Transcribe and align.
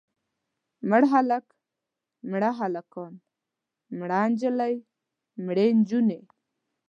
مړ 0.89 1.03
هلک، 1.13 1.45
مړه 2.29 2.49
هلکان، 2.59 3.13
مړه 3.97 4.19
نجلۍ، 4.31 4.75
مړې 5.45 5.67
نجونې. 5.77 6.21